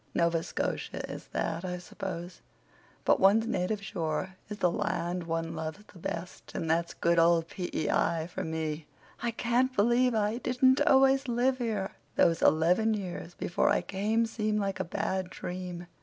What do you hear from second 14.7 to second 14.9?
a